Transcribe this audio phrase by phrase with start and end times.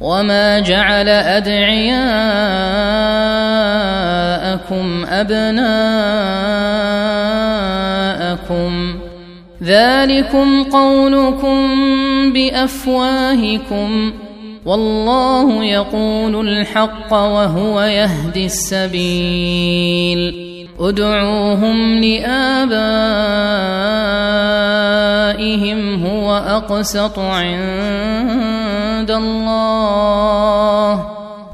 [0.00, 2.06] وما جعل ادعياءكم
[5.08, 5.66] ابناءكم
[9.62, 11.76] ذلكم قولكم
[12.32, 14.12] بافواهكم
[14.66, 20.46] والله يقول الحق وهو يهدي السبيل
[20.80, 22.76] ادعوهم لآبائهم
[26.06, 31.06] هو أقسط عند الله.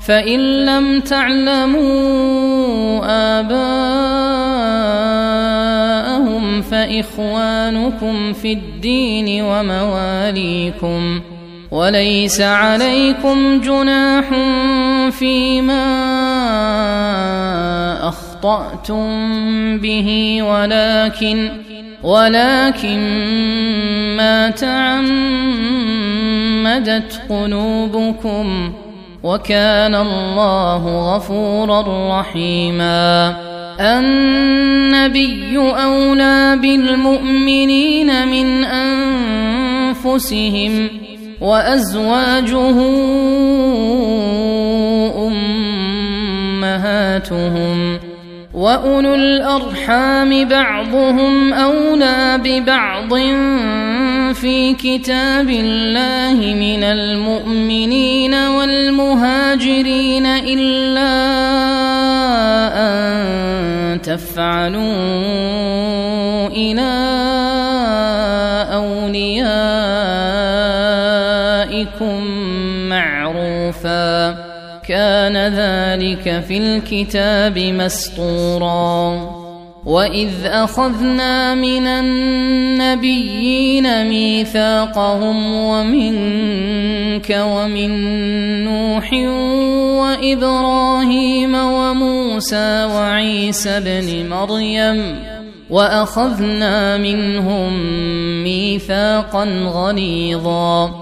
[0.07, 1.93] فإن لم تعلموا
[3.41, 3.83] آباءهم
[6.63, 11.21] فإخوانكم في الدين ومواليكم.
[11.71, 14.25] وليس عليكم جناح
[15.11, 15.83] فيما
[18.45, 21.51] اخطاتم به ولكن
[22.03, 22.99] ولكن
[24.17, 25.11] ما تعمدت
[27.29, 28.73] قلوبكم
[29.23, 33.37] وكان الله غفورا رحيما
[33.81, 38.65] النبي اولى بالمؤمنين من
[39.85, 40.89] انفسهم
[41.41, 42.75] وازواجه
[46.69, 48.12] امهاتهم
[48.55, 53.15] واولو الارحام بعضهم اولى ببعض
[54.35, 61.13] في كتاب الله من المؤمنين والمهاجرين الا
[62.77, 64.83] ان تفعلوا
[66.49, 66.93] إلى
[68.73, 69.53] اوليائكم
[72.89, 74.42] معروفا
[74.93, 79.43] كان ذلك في الكتاب مسطورا.
[79.87, 83.29] واذ اخذنا من النبيين
[84.09, 87.91] ميثاقهم ومنك ومن
[88.65, 89.13] نوح
[90.03, 95.19] وابراهيم وموسى وعيسى ابن مريم
[95.71, 97.73] واخذنا منهم
[98.45, 101.02] ميثاقا غليظا.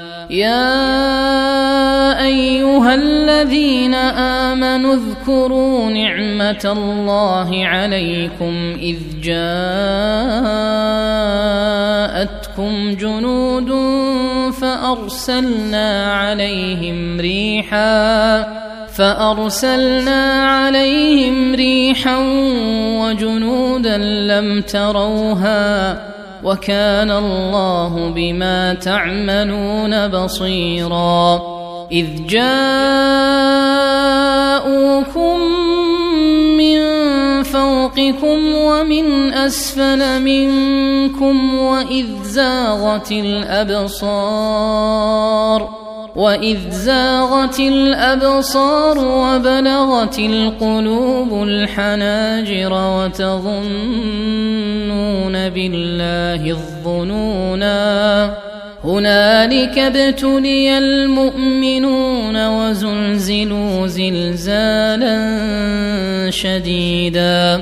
[0.31, 9.41] يا أيها الذين آمنوا اذكروا نعمة الله عليكم إذ جاءتكم
[12.95, 13.71] جنود
[14.53, 18.41] فأرسلنا عليهم ريحا
[18.87, 22.17] فأرسلنا عليهم ريحا
[23.01, 26.10] وجنودا لم تروها
[26.43, 31.41] وكان الله بما تعملون بصيرا.
[31.91, 32.51] إذ جاءوكم
[36.57, 36.81] من
[37.43, 44.61] فوقكم ومن أسفل منكم وإذ زاغت الأبصار.
[46.15, 53.71] واذ زاغت الابصار وبلغت القلوب الحناجر وتظنون
[55.49, 58.33] بالله الظنونا
[58.83, 65.17] هنالك ابتلي المؤمنون وزلزلوا زلزالا
[66.29, 67.61] شديدا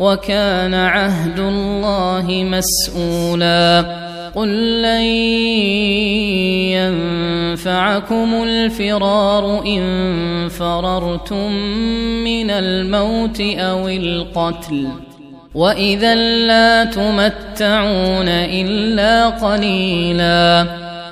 [0.00, 3.84] وكان عهد الله مسؤولا.
[4.34, 5.02] قل لن
[7.52, 11.52] ينفعكم الفرار إن فررتم
[12.24, 14.88] من الموت أو القتل.
[15.54, 16.14] وإذا
[16.46, 20.66] لا تمتعون إلا قليلا.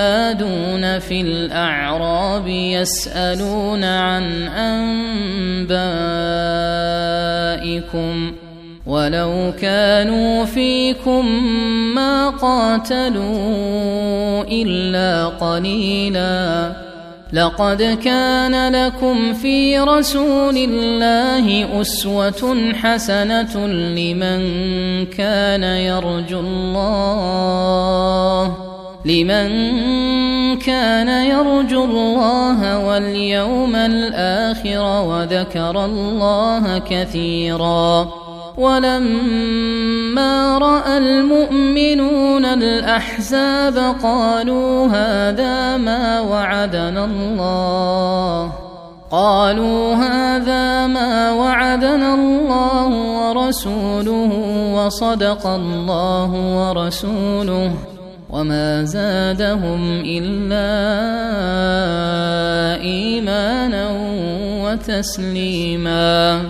[0.00, 4.48] بادون في الأعراب يسألون عن
[7.68, 8.32] أنبائكم
[8.86, 11.26] ولو كانوا فيكم
[11.94, 13.24] ما قاتلوا
[14.48, 16.90] إلا قليلاً
[17.32, 24.40] لقد كان لكم في رسول الله أسوة حسنة لمن
[25.06, 27.50] كان يرجو الله
[29.04, 29.48] لمن
[30.58, 38.08] كان يرجو الله واليوم الآخر وذكر الله كثيرا
[38.56, 48.52] ولما رأى المؤمنون الأحزاب قالوا هذا ما وعدنا الله
[49.10, 54.30] قالوا هذا ما وعدنا الله ورسوله
[54.74, 57.72] وصدق الله ورسوله
[58.32, 60.70] وما زادهم الا
[62.82, 63.90] ايمانا
[64.62, 66.42] وتسليما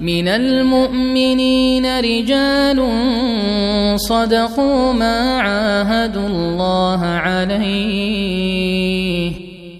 [0.00, 2.86] من المؤمنين رجال
[3.96, 8.30] صدقوا ما عاهدوا الله عليه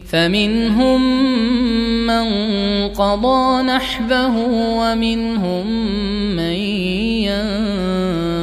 [0.08, 1.00] فمنهم
[2.06, 2.24] من
[2.88, 4.36] قضى نحبه
[4.80, 5.66] ومنهم
[6.36, 6.54] من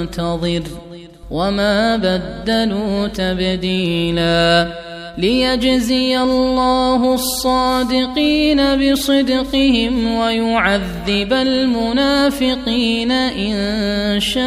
[0.09, 0.86] ينتظر
[1.31, 14.43] وما بدلوا تبديلاً ليجزي الله الصادقين بصدقهم ويعذب المنافقين ان شاء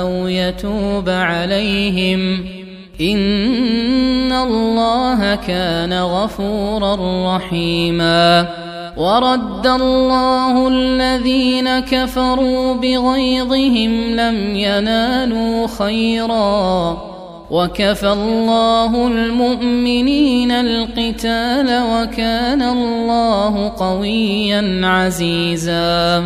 [0.00, 2.44] أو يتوب عليهم
[3.00, 6.96] ان الله كان غفورا
[7.36, 8.48] رحيما
[8.96, 16.98] ورد الله الذين كفروا بغيظهم لم ينالوا خيرا.
[17.50, 26.22] وكفى الله المؤمنين القتال وكان الله قويا عزيزا.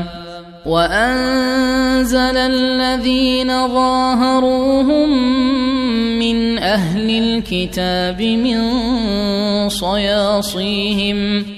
[0.67, 5.09] وأنزل الذين ظاهروهم
[6.19, 8.59] من أهل الكتاب من
[9.69, 11.58] صياصيهم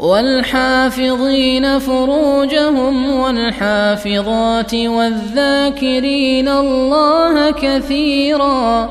[0.00, 8.90] والحافظين فروجهم والحافظات والذاكرين الله كثيرا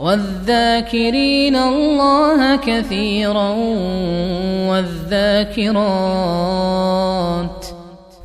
[0.00, 3.48] والذاكرين الله كثيرا
[4.70, 5.80] والذاكرات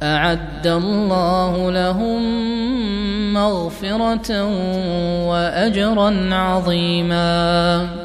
[0.03, 2.23] أعد الله لهم
[3.33, 4.45] مغفرة
[5.27, 8.04] وأجرا عظيما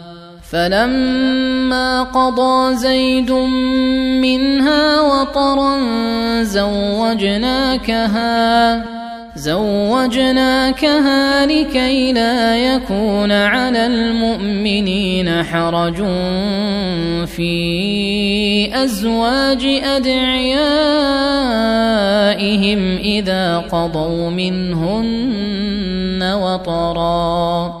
[0.51, 3.31] فلما قضى زيد
[4.21, 5.77] منها وطرا
[6.43, 8.11] زوجناكها
[9.35, 10.85] زوجناكها
[11.45, 15.95] لكي لا يكون على المؤمنين حرج
[17.25, 20.57] في أزواج أدعيائهم
[22.97, 27.80] إذا قضوا منهن وطرا.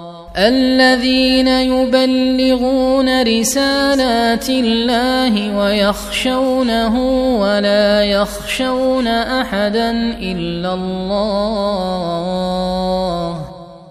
[0.37, 6.95] الذين يبلغون رسالات الله ويخشونه
[7.39, 11.91] ولا يخشون أحدا إلا الله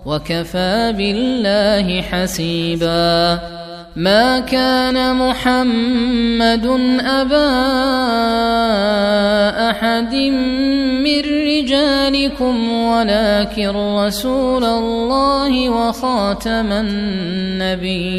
[0.06, 3.59] وكفى بالله حسيبا
[3.96, 6.66] ما كان محمد
[7.00, 7.50] أبا
[9.70, 18.10] أحد من رجالكم ولكن رسول الله وخاتم النبيين.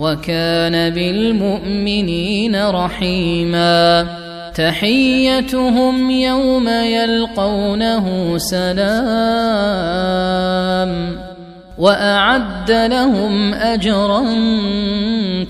[0.00, 4.06] وكان بالمؤمنين رحيما.
[4.54, 8.80] تحيتهم يوم يلقونه سلام.
[11.78, 14.24] وأعد لهم أجرا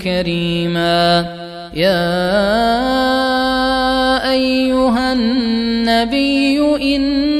[0.04, 1.26] كريما.
[1.74, 2.10] يا
[4.30, 7.39] أيها النبي أنا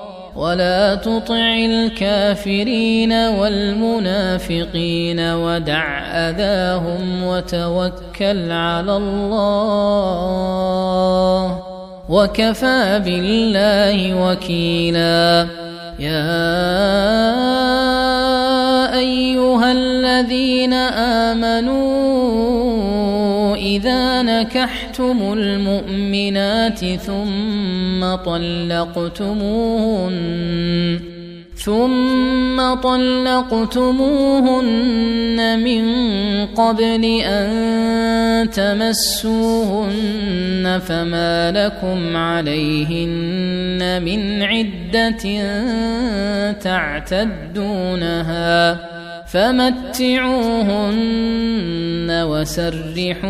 [0.35, 10.01] ولا تطع الكافرين والمنافقين ودع أذاهم وتوكل على الله
[12.09, 15.47] وكفى بالله وكيلا.
[15.99, 16.51] يا
[18.97, 20.73] أيها الذين
[21.33, 23.10] آمنوا
[23.61, 29.91] اذا نكحتم المؤمنات ثم طلقتموهن
[31.55, 33.99] ثم طلقتموهن
[35.63, 35.85] من
[36.45, 40.01] قبل ان تمسوهن
[40.87, 45.17] فما لكم عليهن من عده
[46.51, 48.31] تعتدونها
[49.31, 50.99] فمتعوهن
[52.23, 53.23] وسرحوهن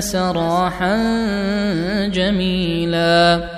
[0.00, 0.96] سراحا
[2.06, 3.57] جميلا.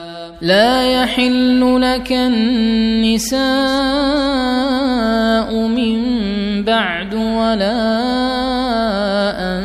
[0.41, 3.41] لا يحل لك النساء
[5.67, 6.01] من
[6.63, 7.81] بعد ولا
[9.39, 9.63] أن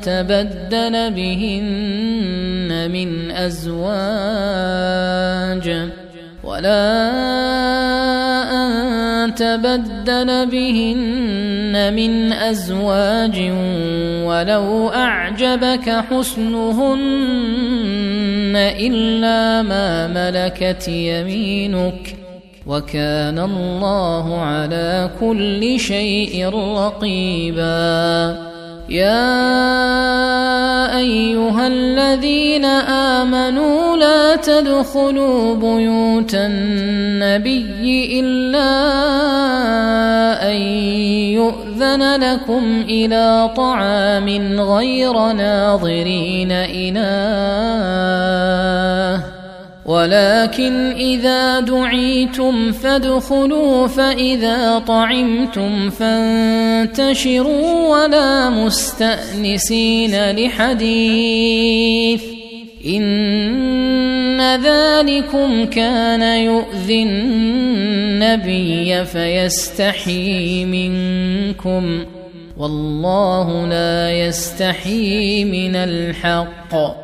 [0.00, 3.84] تبدل بهن من أزواج
[6.44, 7.63] ولا
[9.56, 13.40] تبدل بهن من أزواج
[14.26, 16.98] ولو أعجبك حسنهن
[18.56, 22.16] إلا ما ملكت يمينك
[22.66, 28.53] وكان الله على كل شيء رقيبا
[28.88, 29.36] يا
[30.96, 38.70] أيها الذين آمنوا لا تدخلوا بيوت النبي إلا
[40.50, 40.56] أن
[41.32, 47.64] يؤذن لكم إلى طعام غير ناظرين اناه
[49.86, 62.22] ولكن إذا دعيتم فادخلوا فإذا طعمتم فانتشروا ولا مستأنسين لحديث
[62.86, 72.04] إن ذلكم كان يؤذي النبي فيستحي منكم
[72.56, 77.03] والله لا يستحي من الحق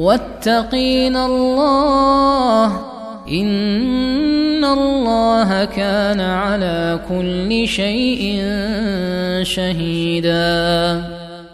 [0.00, 2.66] واتقين الله
[3.28, 8.42] إن الله كان على كل شيء
[9.42, 11.04] شهيدا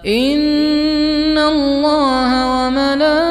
[0.06, 2.30] إن الله
[2.66, 3.30] وملائكته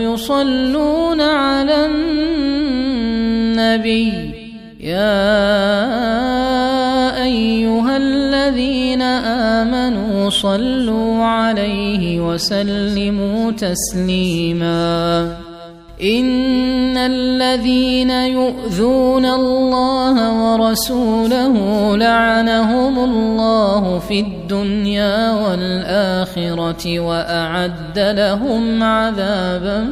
[0.00, 1.86] يصلون على
[3.06, 4.12] النبي
[4.80, 5.65] يا
[10.30, 15.36] صلوا عليه وسلموا تسليما.
[16.02, 21.56] إن الذين يؤذون الله ورسوله
[21.96, 29.84] لعنهم الله في الدنيا والآخرة وأعد لهم عذابا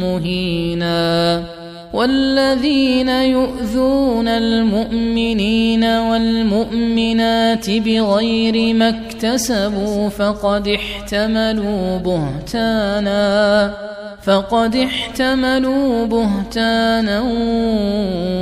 [0.00, 1.59] مهينا.
[1.92, 13.74] والذين يؤذون المؤمنين والمؤمنات بغير ما اكتسبوا فقد احتملوا بهتانا
[14.22, 17.20] فقد احتملوا بهتانا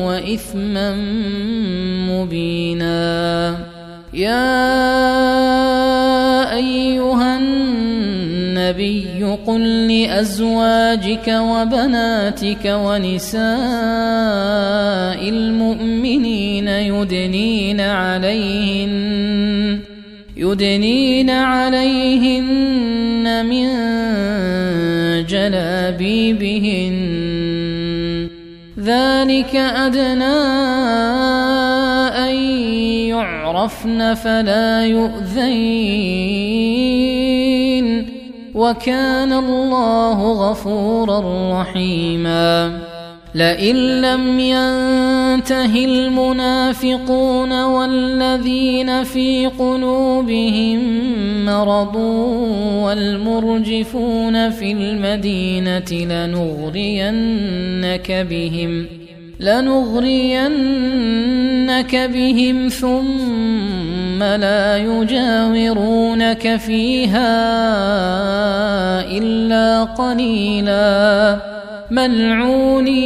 [0.06, 0.94] وإثما
[2.11, 3.56] مبينا.
[4.14, 5.97] يا
[9.37, 13.49] قل لأزواجك وبناتك ونساء
[15.29, 19.79] المؤمنين يدنين عليهن
[20.38, 23.67] يدنين عليهن من
[25.27, 26.99] جلابيبهن.
[28.79, 30.38] ذلك أدنى
[32.27, 32.35] أن
[33.09, 36.67] يعرفن فلا يؤذين.
[38.59, 41.21] وكان الله غفورا
[41.61, 42.79] رحيما.
[43.35, 50.81] لئن لم ينته المنافقون والذين في قلوبهم
[51.44, 51.97] مرض
[52.85, 58.87] والمرجفون في المدينة لنغرينك بهم.
[59.40, 67.29] لنغرينك بهم ثم لا يجاورونك فيها
[69.18, 71.38] إلا قليلاً.
[71.90, 72.98] ملعونين.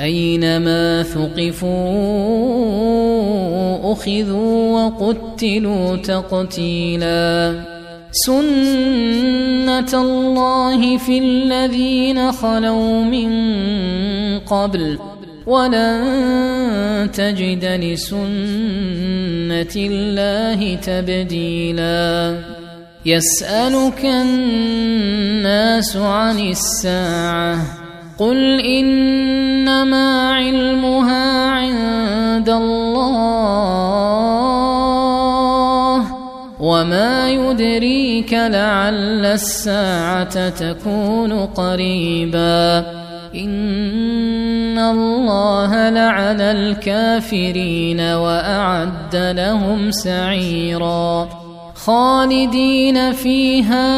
[0.00, 2.02] أينما ثقفوا
[3.92, 7.54] أخذوا وقتلوا تقتيلا.
[8.12, 13.30] سنه الله في الذين خلوا من
[14.38, 14.98] قبل
[15.46, 18.26] ولن تجد لسنه
[19.76, 22.38] الله تبديلا
[23.06, 27.58] يسألك الناس عن الساعة
[28.18, 34.51] قل إنما علمها عند الله
[36.82, 42.78] وما يدريك لعل الساعة تكون قريبا
[43.34, 51.42] إن الله لعن الكافرين وأعد لهم سعيراً
[51.86, 53.88] خالدين فيها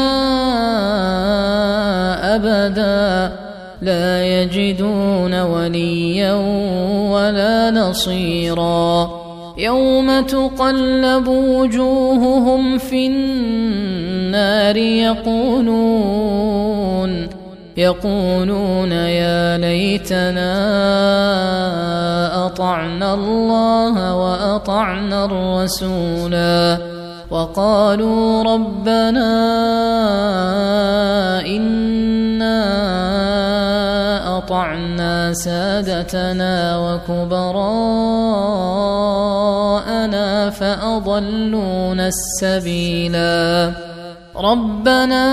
[2.37, 3.37] ابدا
[3.83, 6.33] لا يجدون وليا
[7.13, 9.14] ولا نصيرا
[9.59, 16.25] يوم تقلب وجوههم في النار يقولون
[17.77, 20.55] يقولون يا ليتنا
[22.47, 26.79] أطعنا الله وأطعنا الرسولا.
[27.31, 29.31] وقالوا ربنا
[31.47, 32.65] إنا
[34.39, 37.61] أطعنا سادتنا وكبراءنا
[40.51, 43.73] فأضلونا السبيلا.
[44.37, 45.25] ربنا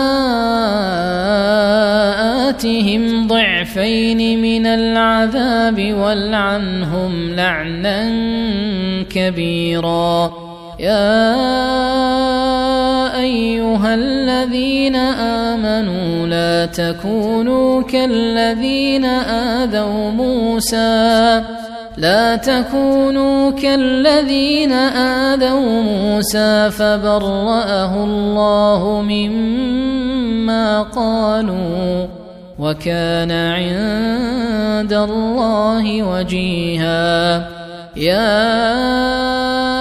[2.49, 8.09] آتهم ضعفين من العذاب والعنهم لعنا
[9.09, 10.50] كبيرا.
[10.81, 11.37] يا
[13.21, 14.95] أيها الذين
[15.45, 21.41] آمنوا لا تكونوا كالذين آذوا موسى.
[21.97, 32.07] لا تكونوا كالذين آذوا موسى فبرأه الله مما قالوا
[32.59, 37.47] وكان عند الله وجيها.
[37.95, 39.80] يا